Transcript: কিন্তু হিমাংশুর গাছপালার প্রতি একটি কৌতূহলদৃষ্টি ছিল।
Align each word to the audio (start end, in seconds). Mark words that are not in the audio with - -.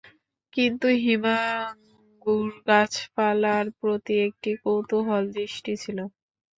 কিন্তু 0.53 0.87
হিমাংশুর 1.03 2.47
গাছপালার 2.67 3.65
প্রতি 3.79 4.13
একটি 4.27 4.51
কৌতূহলদৃষ্টি 4.63 5.73
ছিল। 5.83 5.97